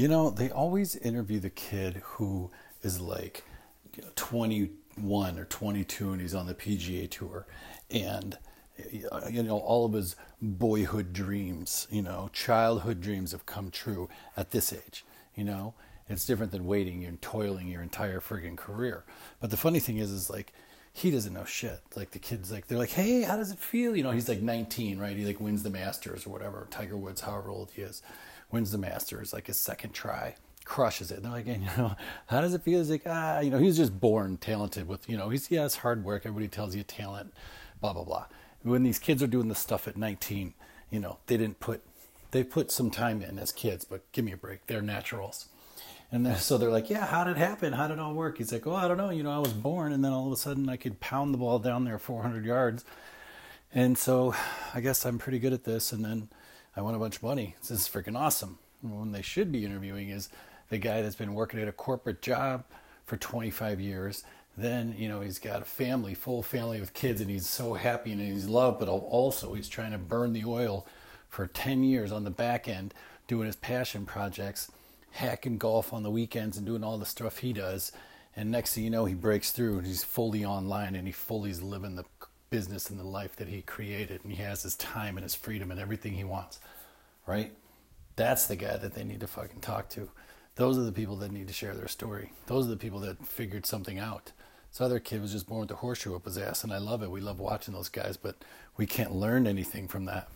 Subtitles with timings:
[0.00, 2.50] You know, they always interview the kid who
[2.82, 3.44] is like
[4.16, 7.46] 21 or 22 and he's on the PGA tour
[7.90, 8.38] and
[8.90, 14.08] you know all of his boyhood dreams, you know, childhood dreams have come true
[14.38, 15.74] at this age, you know.
[16.08, 19.04] It's different than waiting and toiling your entire friggin' career.
[19.38, 20.54] But the funny thing is is like
[20.92, 21.80] he doesn't know shit.
[21.94, 24.42] Like the kids, like they're like, "Hey, how does it feel?" You know, he's like
[24.42, 25.16] 19, right?
[25.16, 26.66] He like wins the Masters or whatever.
[26.70, 28.02] Tiger Woods, however old he is,
[28.50, 30.34] wins the Masters like his second try,
[30.64, 31.16] crushes it.
[31.16, 31.94] And they're like, you know,
[32.26, 32.78] how does it feel?
[32.78, 35.76] He's like, ah, you know, he's just born talented with, you know, he's yeah, it's
[35.76, 36.22] hard work.
[36.26, 37.32] Everybody tells you talent,
[37.80, 38.26] blah blah blah.
[38.62, 40.54] When these kids are doing this stuff at 19,
[40.90, 41.82] you know, they didn't put,
[42.30, 44.66] they put some time in as kids, but give me a break.
[44.66, 45.48] They're naturals.
[46.12, 47.72] And so they're like, yeah, how did it happen?
[47.72, 48.38] How did it all work?
[48.38, 49.10] He's like, well, I don't know.
[49.10, 51.38] You know, I was born, and then all of a sudden I could pound the
[51.38, 52.84] ball down there 400 yards.
[53.72, 54.34] And so
[54.74, 55.92] I guess I'm pretty good at this.
[55.92, 56.28] And then
[56.76, 57.56] I won a bunch of money.
[57.60, 58.58] This is freaking awesome.
[58.82, 60.30] When they should be interviewing is
[60.70, 62.64] the guy that's been working at a corporate job
[63.04, 64.24] for 25 years.
[64.56, 68.12] Then, you know, he's got a family, full family with kids, and he's so happy
[68.12, 70.86] and he's loved, but also he's trying to burn the oil
[71.28, 72.94] for 10 years on the back end
[73.26, 74.70] doing his passion projects
[75.12, 77.92] hacking golf on the weekends and doing all the stuff he does.
[78.36, 81.50] And next thing you know, he breaks through and he's fully online and he fully
[81.50, 82.04] is living the
[82.48, 84.20] business and the life that he created.
[84.22, 86.60] And he has his time and his freedom and everything he wants.
[87.26, 87.52] Right?
[88.16, 90.10] That's the guy that they need to fucking talk to.
[90.56, 92.32] Those are the people that need to share their story.
[92.46, 94.32] Those are the people that figured something out.
[94.70, 97.02] This other kid was just born with a horseshoe up his ass, and I love
[97.02, 97.10] it.
[97.10, 98.36] We love watching those guys, but
[98.76, 100.28] we can't learn anything from that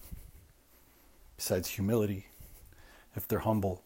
[1.36, 2.26] besides humility
[3.14, 3.82] if they're humble.